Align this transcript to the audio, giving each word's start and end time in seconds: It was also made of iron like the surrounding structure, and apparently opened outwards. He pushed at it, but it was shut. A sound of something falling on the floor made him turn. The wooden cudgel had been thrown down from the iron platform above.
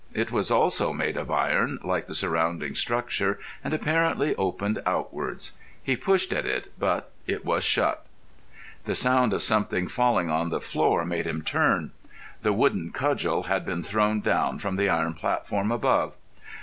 It 0.15 0.31
was 0.31 0.49
also 0.49 0.91
made 0.91 1.15
of 1.15 1.29
iron 1.29 1.77
like 1.83 2.07
the 2.07 2.15
surrounding 2.15 2.73
structure, 2.73 3.37
and 3.63 3.71
apparently 3.71 4.33
opened 4.35 4.81
outwards. 4.83 5.51
He 5.83 5.95
pushed 5.95 6.33
at 6.33 6.43
it, 6.43 6.71
but 6.79 7.11
it 7.27 7.45
was 7.45 7.63
shut. 7.63 8.03
A 8.87 8.95
sound 8.95 9.31
of 9.31 9.43
something 9.43 9.87
falling 9.87 10.27
on 10.31 10.49
the 10.49 10.59
floor 10.59 11.05
made 11.05 11.27
him 11.27 11.43
turn. 11.43 11.91
The 12.41 12.51
wooden 12.51 12.89
cudgel 12.89 13.43
had 13.43 13.63
been 13.63 13.83
thrown 13.83 14.21
down 14.21 14.57
from 14.57 14.75
the 14.75 14.89
iron 14.89 15.13
platform 15.13 15.71
above. 15.71 16.13